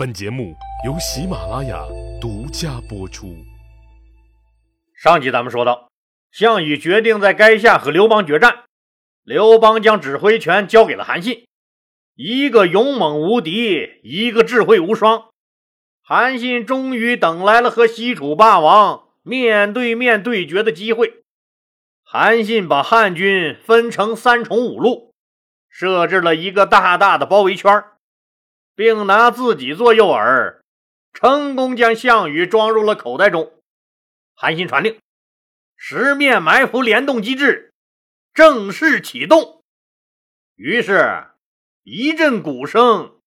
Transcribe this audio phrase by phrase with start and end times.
[0.00, 0.56] 本节目
[0.86, 1.84] 由喜马拉雅
[2.22, 3.36] 独家播出。
[4.96, 5.90] 上集咱们说到，
[6.32, 8.64] 项羽决定在垓下和刘邦决战，
[9.24, 11.46] 刘邦将指挥权交给了韩信，
[12.14, 15.24] 一个勇猛无敌，一个智慧无双。
[16.00, 21.24] 韩信终于等来了和西楚霸王面对面对决的机会。
[22.02, 25.12] 韩信把汉军分成三重五路，
[25.68, 27.70] 设置了一个大大的包围圈。
[28.80, 30.60] 并拿自己做诱饵，
[31.12, 33.52] 成功将项羽装入了口袋中。
[34.34, 34.98] 韩信传令，
[35.76, 37.74] 十面埋伏联动机制
[38.32, 39.62] 正式启动。
[40.56, 41.26] 于是，
[41.82, 43.18] 一阵鼓声，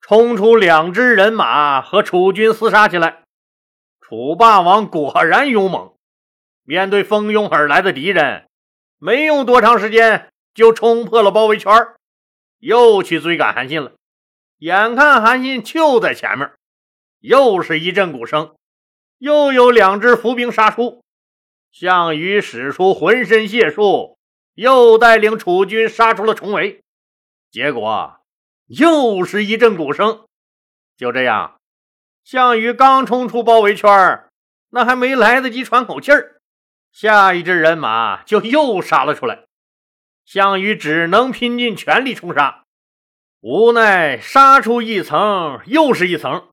[0.00, 3.22] 冲出两支人马和楚军厮杀起来。
[4.00, 5.94] 楚霸王果然勇猛，
[6.64, 8.48] 面对蜂拥而来的敌人，
[8.98, 11.70] 没用多长时间就冲破了包围圈，
[12.58, 13.92] 又去追赶韩信了。
[14.58, 16.50] 眼看韩信就在前面，
[17.20, 18.56] 又是一阵鼓声，
[19.18, 21.04] 又有两支伏兵杀出。
[21.72, 24.16] 项羽使出浑身解数，
[24.54, 26.82] 又带领楚军杀出了重围。
[27.50, 28.20] 结果
[28.66, 30.24] 又是一阵鼓声。
[30.96, 31.60] 就这样，
[32.24, 34.24] 项羽刚冲出包围圈，
[34.70, 36.40] 那还没来得及喘口气儿，
[36.92, 39.44] 下一支人马就又杀了出来。
[40.24, 42.64] 项羽只能拼尽全力冲杀。
[43.48, 46.48] 无奈杀出一层又是一层，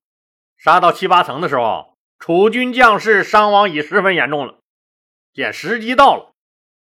[0.56, 4.58] 杀到七八层的时候，楚军将士伤亡已十分严重了。
[5.32, 6.30] 见时机到了，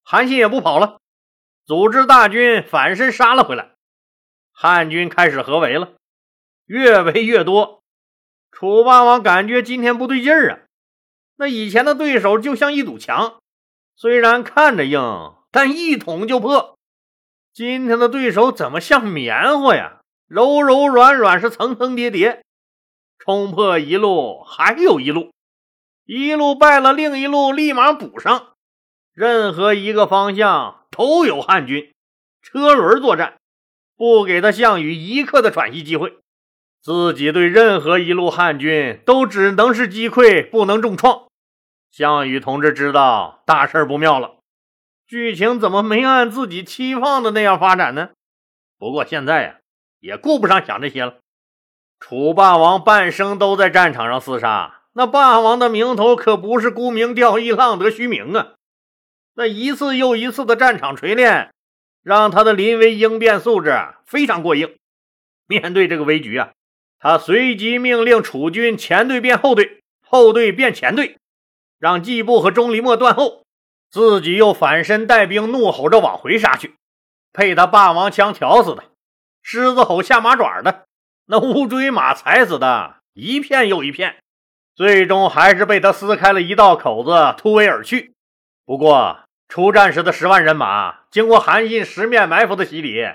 [0.04, 1.02] 韩信也不跑了，
[1.66, 3.72] 组织大军反身杀了回来。
[4.54, 5.96] 汉军开始合围了，
[6.68, 7.84] 越围越多。
[8.50, 10.60] 楚霸王感觉今天不对劲儿啊，
[11.36, 13.42] 那以前的对手就像一堵墙，
[13.98, 16.77] 虽然看着硬，但一捅就破。
[17.58, 20.02] 今天的对手怎么像棉花呀？
[20.28, 22.44] 柔柔软软是层层叠叠，
[23.18, 25.34] 冲破一路还有一路，
[26.06, 28.50] 一路败了，另一路立马补上。
[29.12, 31.92] 任何一个方向都有汉军
[32.44, 33.40] 车轮作战，
[33.96, 36.16] 不给他项羽一刻的喘息机会。
[36.84, 41.24] 自己对任何一路汉军都只能是击溃，不能重创。
[41.90, 44.37] 项羽同志知道大事不妙了，
[45.08, 48.10] 剧情怎么没按自己期望的那样发展呢？
[48.78, 49.58] 不过现在呀。
[50.00, 51.16] 也顾不上想这些了。
[52.00, 58.54] 楚霸王半生都在战场上厮杀，那霸王的名头可不是沽名钓誉、浪得虚名啊！
[59.34, 61.52] 那一次又一次的战场锤炼，
[62.04, 63.76] 让他的临危应变素质
[64.06, 64.76] 非常过硬。
[65.48, 66.52] 面对这个危局啊，
[67.00, 71.18] 他随即命令楚军前队变后队，后队变前队，
[71.80, 73.47] 让季布和钟离墨断后，
[73.90, 76.76] 自己又反身带兵，怒吼着往回杀去，
[77.32, 78.84] 被他霸王枪挑死的。
[79.42, 80.86] 狮子吼下马爪的，
[81.26, 84.18] 那乌骓马踩死的一片又一片，
[84.76, 88.14] 最终还是被他撕开了一道口子，突围而去。
[88.66, 93.06] 不过出战时的十万人马，经过韩信十面埋伏的洗礼，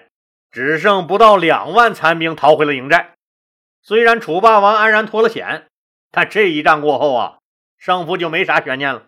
[0.51, 3.13] 只剩不到两万残兵逃回了营寨。
[3.83, 5.67] 虽然楚霸王安然脱了险，
[6.11, 7.39] 但这一战过后啊，
[7.77, 9.03] 胜负就没啥悬念了。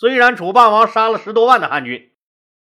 [0.00, 2.10] 虽然楚霸王杀了十多万的汉军。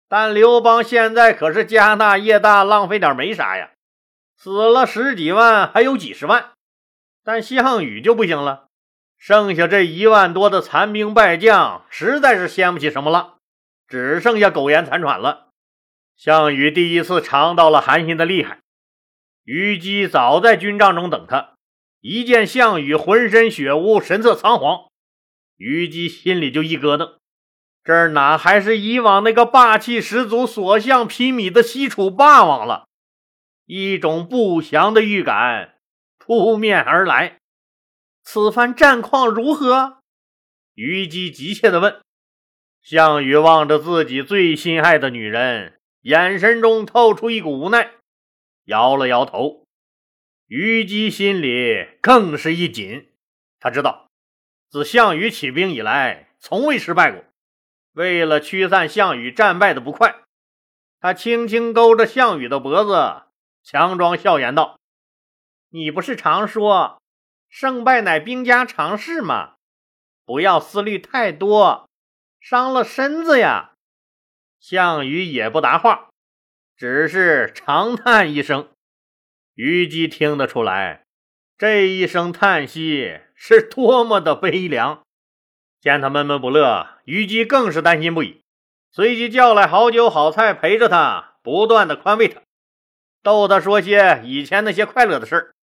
[0.09, 3.73] 但刘邦现在可是家大业大，浪费点没啥呀，
[4.39, 6.53] 死了十几万，还有几十万。
[7.23, 8.69] 但项羽就不行了，
[9.19, 13.37] 剩下这一万多的残兵败将，实在是掀不起什么浪，
[13.87, 15.49] 只剩下苟延残喘了。
[16.17, 18.61] 项羽第一次尝到了韩信的厉害。
[19.45, 21.53] 虞姬早在军帐中等他，
[22.01, 24.89] 一见项羽浑身血污，神色仓皇，
[25.59, 27.18] 虞姬心里就一咯噔。
[27.89, 32.87] 这儿哪还是以往那个霸气十足、所向披靡的西楚霸王了？
[33.65, 35.79] 一种不祥的预感
[36.19, 37.39] 扑面而来。
[38.23, 40.03] 此番战况如何？
[40.75, 41.99] 虞姬急切地问。
[42.83, 47.93] 项羽望着自己最心爱的女人，眼神中透出一股无奈，
[48.67, 49.65] 摇了摇头。
[50.47, 53.09] 虞姬心里更是一紧，
[53.59, 54.11] 他知道，
[54.69, 57.25] 自项羽起兵以来，从未失败过。
[57.99, 60.23] 为了驱散项羽战败的不快，
[61.01, 63.23] 他轻轻勾着项羽的脖子，
[63.65, 64.79] 强装笑言道
[65.71, 67.03] ：“你不是常说
[67.49, 69.55] 胜败乃兵家常事吗？
[70.25, 71.91] 不要思虑太多，
[72.39, 73.73] 伤了身子呀。”
[74.63, 76.11] 项羽也不答话，
[76.77, 78.69] 只是长叹一声。
[79.55, 81.03] 虞姬听得出来，
[81.57, 85.03] 这一声叹息是多么的悲凉。
[85.81, 88.41] 见他闷闷不乐，虞姬更是担心不已，
[88.91, 92.43] 随即叫来好酒好菜陪着他，不断的宽慰他，
[93.23, 95.55] 逗他说些以前那些快乐的事儿。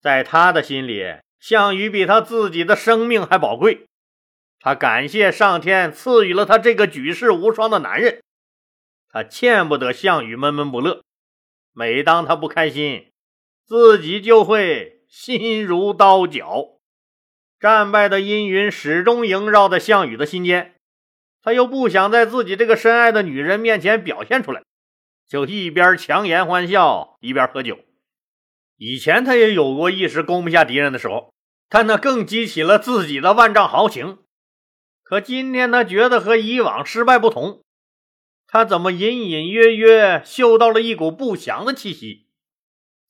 [0.00, 3.86] 在他的心里，项羽比他自己的生命还宝贵。
[4.60, 8.22] 他感谢上天赐予了他这个举世无双的男人，
[9.10, 11.02] 他见不得项羽闷闷不乐。
[11.72, 13.10] 每当他不开心，
[13.66, 16.79] 自己就会心如刀绞。
[17.60, 20.76] 战败的阴云始终萦绕在项羽的心间，
[21.42, 24.62] 他又不想在自己这个深爱的女人面前表现出来，
[25.28, 27.78] 就一边强颜欢笑，一边喝酒。
[28.78, 31.34] 以前他也有过一时攻不下敌人的时候，
[31.68, 34.20] 但那更激起了自己的万丈豪情。
[35.02, 37.62] 可今天他觉得和以往失败不同，
[38.46, 42.29] 他怎么隐隐约约嗅到了一股不祥的气息？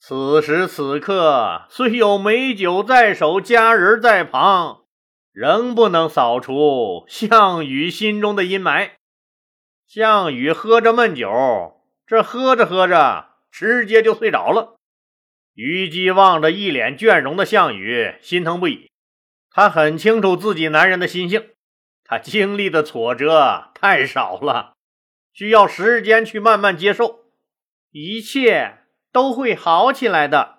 [0.03, 4.85] 此时此刻，虽有美酒在手，佳人在旁，
[5.31, 8.93] 仍不能扫除项羽心中的阴霾。
[9.87, 14.77] 项羽喝着闷酒，这喝着喝着，直接就睡着了。
[15.53, 18.91] 虞姬望着一脸倦容的项羽，心疼不已。
[19.51, 21.51] 他很清楚自己男人的心性，
[22.05, 24.73] 他经历的挫折太少了，
[25.35, 27.27] 需要时间去慢慢接受
[27.91, 28.79] 一切。
[29.13, 30.59] 都会好起来的。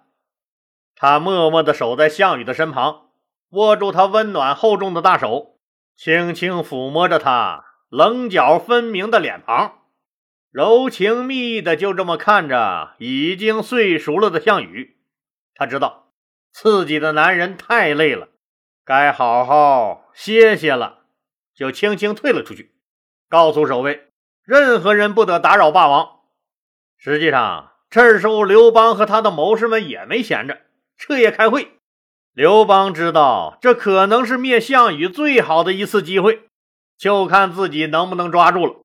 [0.95, 3.09] 他默默地守在项羽的身旁，
[3.49, 5.57] 握住他温暖厚重的大手，
[5.95, 9.79] 轻轻抚摸着他棱角分明的脸庞，
[10.51, 14.97] 柔情蜜意的就这么看着已经睡熟了的项羽。
[15.55, 16.11] 他知道
[16.51, 18.29] 自己的男人太累了，
[18.85, 20.99] 该好好歇歇了，
[21.55, 22.75] 就轻轻退了出去，
[23.27, 24.11] 告诉守卫，
[24.43, 26.19] 任何人不得打扰霸王。
[26.97, 27.70] 实际上。
[27.91, 30.59] 这时候，刘邦和他的谋士们也没闲着，
[30.97, 31.73] 彻夜开会。
[32.33, 36.43] 刘邦知道这可能是灭项羽最好的一次机会，
[36.97, 38.75] 就看自己能不能抓住了。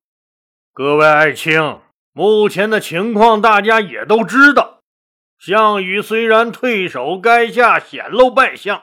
[0.73, 1.79] 各位爱卿，
[2.11, 4.79] 目前的情况大家也都知道。
[5.39, 8.81] 项羽虽然退守垓下，显露败相，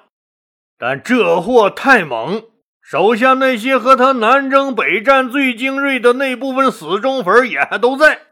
[0.79, 2.45] 但这货太猛，
[2.81, 8.23] 手下那些和他南征北战最精锐的那部分死忠粉也还都在。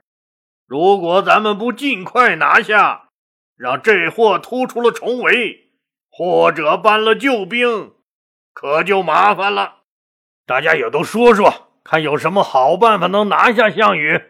[0.72, 3.10] 如果咱们不尽快拿下，
[3.58, 5.68] 让这货突出了重围，
[6.10, 7.92] 或者搬了救兵，
[8.54, 9.80] 可就麻烦了。
[10.46, 14.22] 大家也都说说，看有什么好办法能拿下项羽。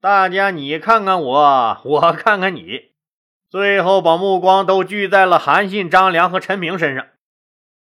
[0.00, 2.92] 大家你看看我，我看看你，
[3.50, 7.04] 最后把目光都聚在了韩信、张良和陈平身上。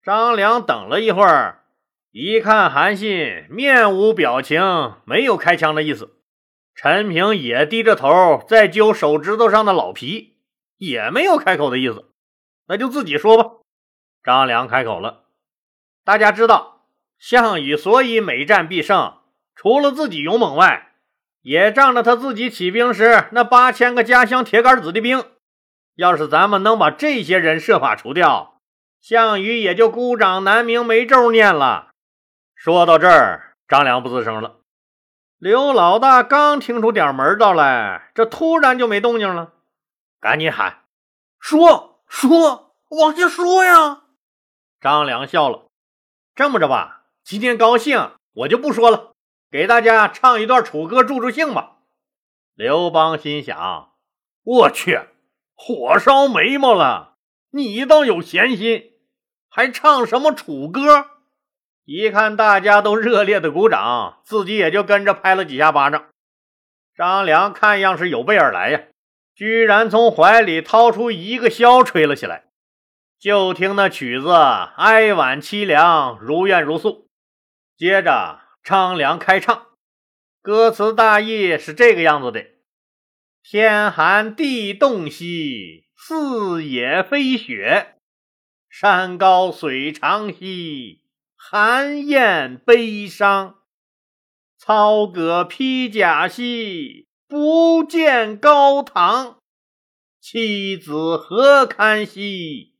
[0.03, 1.65] 张良等了一会儿，
[2.12, 6.15] 一看韩信面无表情，没有开枪的意思。
[6.80, 10.36] 陈平也低着头在揪手指头上的老皮，
[10.76, 12.12] 也没有开口的意思。
[12.69, 13.50] 那就自己说吧。
[14.22, 15.25] 张良开口了
[16.06, 16.84] ：“大家知道，
[17.19, 19.14] 项羽所以每战必胜，
[19.56, 20.92] 除了自己勇猛外，
[21.42, 25.24] 也仗着他自己起兵时那八千个家乡铁杆子弟兵。
[25.96, 28.60] 要是咱们能把这些人设法除掉，
[29.00, 31.88] 项羽也就孤掌难鸣，没咒念了。”
[32.54, 34.57] 说到这儿，张良不吱声了。
[35.38, 39.52] 刘老大刚听出点门道来，这突然就没动静了，
[40.19, 40.82] 赶紧喊
[41.38, 44.02] ：“说说，往下说呀！”
[44.82, 45.69] 张良笑了
[46.35, 49.12] ：“这么着吧，今天高兴，我就不说了，
[49.49, 51.76] 给大家唱一段楚歌助助兴吧。”
[52.56, 53.93] 刘邦心想
[54.43, 55.02] ：“我去，
[55.55, 57.14] 火烧眉毛了，
[57.50, 58.94] 你倒有闲心，
[59.49, 61.10] 还唱什么楚歌？”
[61.90, 66.10] 一看大家都热烈的鼓掌，自己也就跟着拍了几下巴掌。
[66.94, 68.82] 张良看样是有备而来呀，
[69.34, 72.44] 居然从怀里掏出一个箫吹了起来。
[73.18, 74.30] 就听那曲子
[74.76, 77.08] 哀婉凄凉，如怨如诉。
[77.78, 79.68] 接着张良开唱，
[80.42, 82.44] 歌词大意是这个样子的：
[83.42, 87.94] 天寒地冻兮，四野飞雪；
[88.68, 91.00] 山高水长兮。
[91.40, 93.60] 寒雁悲伤，
[94.58, 99.38] 操戈披甲兮，不见高堂。
[100.20, 102.74] 妻子何堪兮，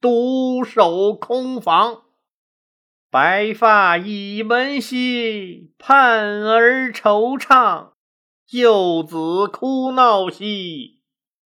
[0.00, 2.04] 独守空房。
[3.10, 7.92] 白发倚门兮，盼儿惆怅。
[8.50, 11.02] 幼子哭闹兮，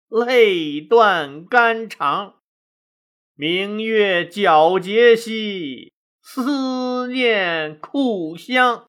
[0.10, 2.42] 泪断肝肠。
[3.36, 5.94] 明月皎洁兮。
[6.32, 8.84] 思念故乡。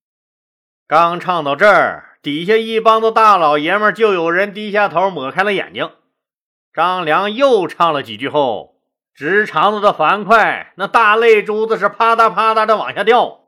[0.86, 5.90] 刚唱到这儿，底下一帮子大老爷们就有人低下头抹开了眼睛。
[6.70, 8.74] 张良又唱了几句后，
[9.14, 13.46] 直肠子的樊哙那大泪珠子是啪嗒啪嗒的往下掉。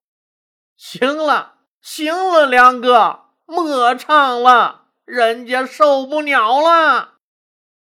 [0.74, 7.10] 行了，行了，梁哥，莫唱了，人家受不了了。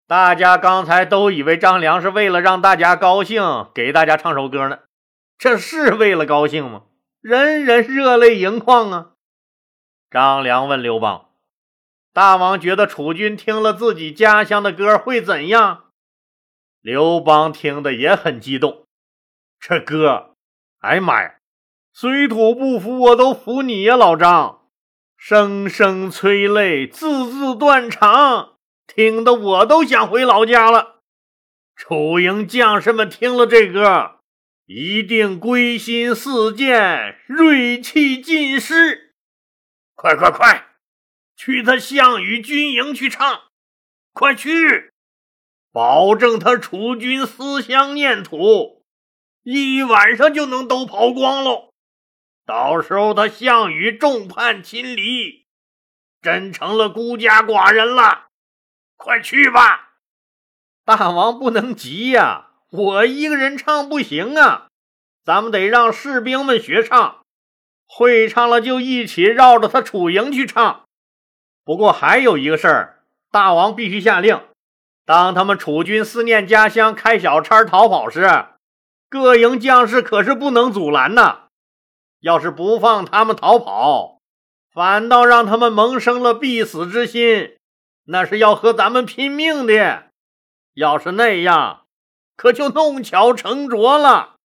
[0.08, 4.78] 大家刚才都以为张良是为了让大家高兴，给大家唱首歌呢。
[5.40, 6.82] 这是为了高兴吗？
[7.22, 9.12] 人人热泪盈眶啊！
[10.10, 11.30] 张良问刘邦
[12.12, 15.92] ：“大王觉得楚军听了自己家乡的歌会怎样？”
[16.82, 18.84] 刘邦听得也很激动。
[19.58, 20.34] 这歌，
[20.80, 21.36] 哎呀妈呀！
[21.94, 24.66] 水土不服我都服你呀，老张！
[25.16, 28.56] 声声催泪，字字断肠。
[28.86, 31.00] 听得我都想回老家了。
[31.74, 34.19] 楚营将士们听了这歌，
[34.72, 39.16] 一定归心似箭，锐气尽失。
[39.96, 40.76] 快快快，
[41.34, 43.50] 去他项羽军营去唱！
[44.12, 44.92] 快去，
[45.72, 48.84] 保证他楚军思乡念土，
[49.42, 51.74] 一晚上就能都跑光喽。
[52.46, 55.48] 到时候他项羽众叛亲离，
[56.22, 58.28] 真成了孤家寡人了。
[58.94, 59.94] 快去吧，
[60.84, 62.49] 大王不能急呀！
[62.70, 64.68] 我一个人唱不行啊，
[65.24, 67.22] 咱们得让士兵们学唱，
[67.86, 70.84] 会唱了就一起绕着他楚营去唱。
[71.64, 74.40] 不过还有一个事儿，大王必须下令：
[75.04, 78.46] 当他们楚军思念家乡、开小差逃跑时，
[79.08, 81.46] 各营将士可是不能阻拦呐。
[82.20, 84.20] 要是不放他们逃跑，
[84.72, 87.56] 反倒让他们萌生了必死之心。
[88.04, 90.10] 那是要和咱们拼命的，
[90.74, 91.86] 要是那样，
[92.40, 94.36] 可就弄巧成拙了。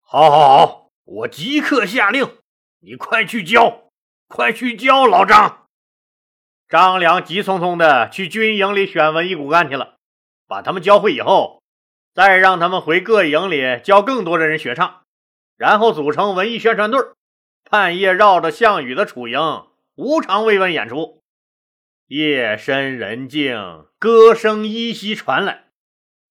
[0.00, 2.36] 好，好，好，我即刻下令，
[2.78, 3.90] 你快去教，
[4.28, 5.66] 快去教老张。
[6.68, 9.96] 张良急匆匆的去军营里选文艺骨干去了，
[10.46, 11.64] 把他们教会以后，
[12.14, 15.02] 再让他们回各营里教更多的人学唱，
[15.56, 17.00] 然后组成文艺宣传队，
[17.68, 19.66] 半夜绕着项羽的楚营
[19.96, 21.20] 无偿慰问演出。
[22.06, 25.65] 夜深人静，歌声依稀传来，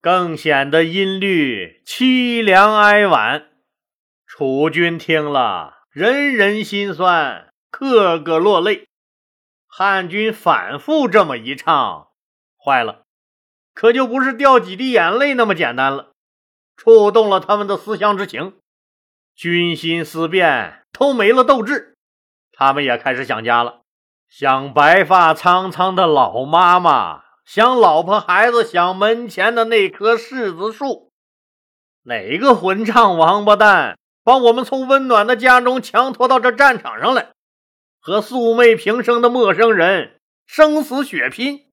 [0.06, 3.48] 更显得音律凄凉哀婉。
[4.28, 8.86] 楚军听了，人人心酸，个个落泪。
[9.66, 12.10] 汉军反复这么一唱，
[12.64, 13.02] 坏了，
[13.74, 16.12] 可就不是掉几滴眼泪那么简单了，
[16.78, 18.54] 触动了他们的思乡之情，
[19.36, 21.96] 军心思变，都没了斗志，
[22.52, 23.82] 他们也开始想家了。
[24.30, 31.12] 想白发苍苍的老妈妈，想老婆孩子，想门前的那棵柿子树。
[32.06, 37.30] 哪个混账王八蛋把我们从温暖的家中强拖到这战场上来，
[38.00, 41.68] 和素昧平生的陌生人生死血拼？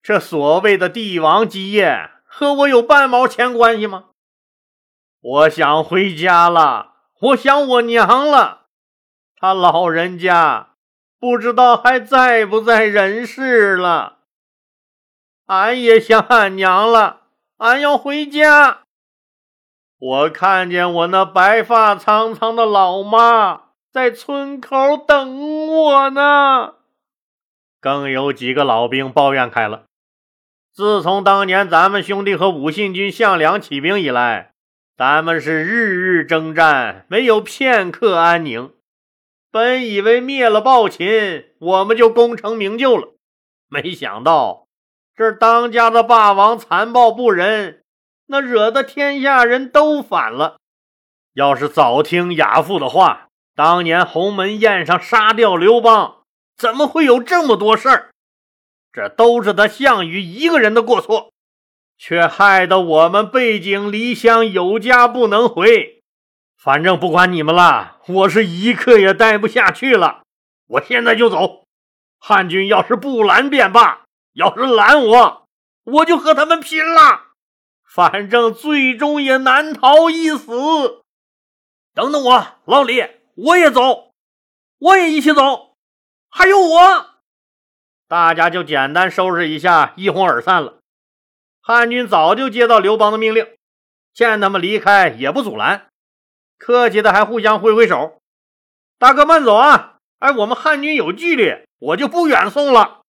[0.00, 4.10] 这所谓的帝王基业和我有半毛钱关系吗？
[5.20, 8.66] 我想回家了，我想我娘了，
[9.36, 10.68] 他老人家。
[11.18, 14.19] 不知道还在不在人世了？
[15.50, 17.22] 俺也想俺娘了，
[17.56, 18.82] 俺要回家。
[19.98, 26.74] 我看见我那白发苍苍的老妈在村口等我呢。
[27.80, 29.86] 更有几个老兵抱怨开了：
[30.72, 34.52] 自从当年咱们兄弟和武信军项梁起兵以来，
[34.96, 38.72] 咱们是日日征战，没有片刻安宁。
[39.50, 43.14] 本以为灭了暴秦，我们就功成名就了，
[43.68, 44.68] 没想到
[45.16, 47.82] 这当家的霸王残暴不仁，
[48.26, 50.56] 那惹得天下人都反了。
[51.34, 56.22] 要是早听亚父的话，当年鸿门宴上杀掉刘邦，
[56.56, 58.10] 怎么会有这么多事儿？
[58.92, 61.30] 这都是他项羽一个人的过错，
[61.96, 66.02] 却害得我们背井离乡，有家不能回。
[66.56, 70.22] 反正不管你们了，我是一刻也待不下去了。
[70.66, 71.64] 我现在就走。
[72.18, 74.02] 汉军要是不拦便罢，
[74.32, 75.48] 要是拦我，
[75.84, 77.28] 我就和他们拼了。
[77.84, 81.02] 反正最终也难逃一死。
[81.92, 84.12] 等等我，老李，我也走，
[84.78, 85.74] 我也一起走。
[86.28, 87.06] 还有我，
[88.06, 90.78] 大家就简单收拾一下，一哄而散了。
[91.60, 93.46] 汉军早就接到刘邦的命令，
[94.14, 95.88] 见他们离开也不阻拦。
[96.56, 98.20] 客气的还互相挥挥手，
[98.98, 99.96] 大哥慢走啊！
[100.20, 102.99] 哎，我们汉军有纪律，我就不远送了。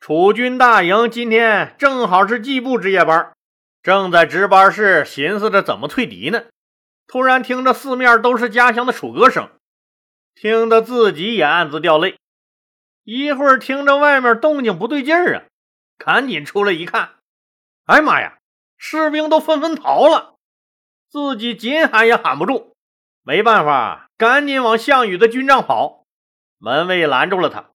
[0.00, 3.32] 楚军大营今天正好是季布值夜班，
[3.82, 6.44] 正在值班室寻思着怎么退敌呢。
[7.06, 9.50] 突然听着四面都是家乡的楚歌声，
[10.34, 12.16] 听得自己也暗自掉泪。
[13.04, 15.42] 一会儿听着外面动静不对劲儿啊，
[15.98, 17.16] 赶紧出来一看，
[17.84, 18.38] 哎妈呀，
[18.76, 20.36] 士兵都纷纷逃了。
[21.10, 22.74] 自己紧喊也喊不住，
[23.22, 26.04] 没办法，赶紧往项羽的军帐跑。
[26.58, 27.70] 门卫拦住了他。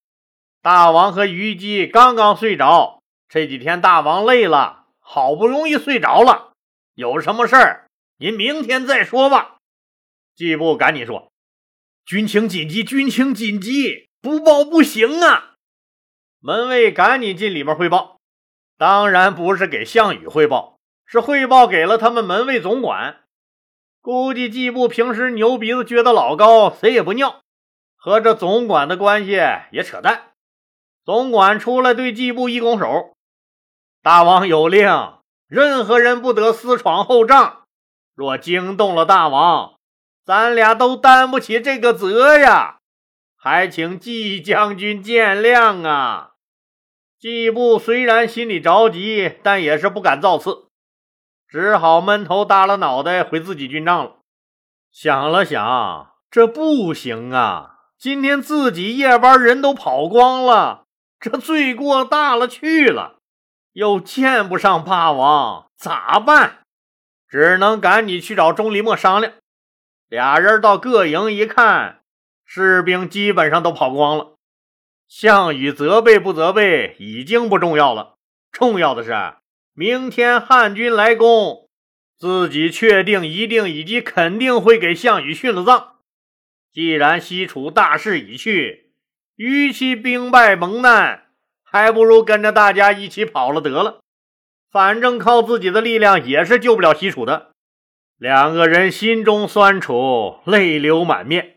[0.63, 6.53] 大王和虞姬刚刚睡着，这几天大王累了，好不容易睡着了，
[6.96, 9.58] 有什么事儿您明天再说吧。
[10.34, 11.34] 季布赶紧说
[12.08, 15.55] ：“军情紧急，军情紧急，不报不行啊！”
[16.39, 18.22] 门卫赶紧进里面汇报，
[18.77, 23.24] 当然不是给项羽汇报，是汇报给了他们门卫总管。
[24.00, 27.41] 估计季布平时牛鼻子撅得老高，谁也不尿，
[27.98, 29.32] 和这总管的关系
[29.74, 30.29] 也扯淡。
[31.05, 33.13] 总管出来对季布一拱手
[34.01, 34.88] ：“大王有令，
[35.48, 37.63] 任何人不得私闯后帐，
[38.15, 39.74] 若惊动了大王，
[40.25, 42.77] 咱俩都担不起这个责呀，
[43.36, 46.31] 还请季将军见谅啊。”
[47.19, 50.67] 季布虽然心里着急，但也是不敢造次。
[51.48, 54.15] 只好闷头耷拉脑袋回自己军帐了。
[54.91, 57.72] 想了想，这不行啊！
[57.98, 60.82] 今天自己夜班人都跑光了，
[61.23, 63.19] 这罪过大了去了。
[63.71, 66.65] 又见不上霸王，咋办？
[67.29, 69.31] 只能赶紧去找钟离墨商量。
[70.09, 72.01] 俩人到各营一看，
[72.43, 74.35] 士兵基本上都跑光了。
[75.07, 78.15] 项羽责备不责备已经不重要了，
[78.51, 79.35] 重要的是。
[79.73, 81.69] 明天汉军来攻，
[82.19, 85.95] 自己确定、一定以及肯定会给项羽殉了葬。
[86.73, 88.82] 既然西楚大势已去，
[89.45, 91.25] 与其兵败蒙难，
[91.65, 94.00] 还不如跟着大家一起跑了得了。
[94.71, 97.51] 反正靠自己的力量也是救不了西楚的。
[98.17, 101.55] 两个人心中酸楚，泪流满面。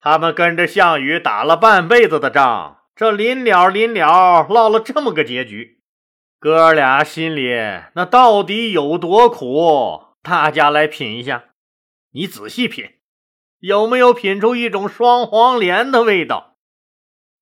[0.00, 5.80] 他们跟着项羽打了半辈子的仗，这临了临了，落了这么个结局。
[6.38, 7.50] 哥俩心里
[7.94, 10.14] 那到底有多苦？
[10.22, 11.46] 大家来品一下。
[12.12, 12.88] 你仔细品，
[13.58, 16.52] 有没有品出一种双黄连的味道？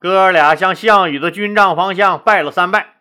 [0.04, 2.96] 哥俩向项羽的军帐方向拜了三拜，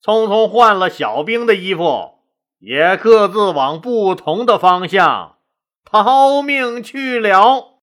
[0.00, 2.20] 匆匆换了小兵的衣服，
[2.60, 5.38] 也各自往不同的方向
[5.82, 7.80] 逃命去了。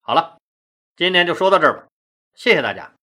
[0.00, 0.38] 好了，
[0.96, 1.86] 今天就说到这儿吧，
[2.34, 2.95] 谢谢大家。